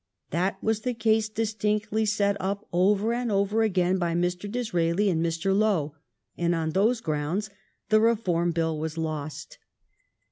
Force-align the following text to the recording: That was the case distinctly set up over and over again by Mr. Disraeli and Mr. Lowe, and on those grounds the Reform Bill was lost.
That 0.31 0.57
was 0.63 0.81
the 0.81 0.95
case 0.95 1.29
distinctly 1.29 2.07
set 2.07 2.35
up 2.39 2.67
over 2.73 3.13
and 3.13 3.31
over 3.31 3.61
again 3.61 3.99
by 3.99 4.15
Mr. 4.15 4.51
Disraeli 4.51 5.11
and 5.11 5.23
Mr. 5.23 5.55
Lowe, 5.55 5.93
and 6.35 6.55
on 6.55 6.71
those 6.71 7.01
grounds 7.01 7.51
the 7.89 8.01
Reform 8.01 8.51
Bill 8.51 8.79
was 8.79 8.97
lost. 8.97 9.59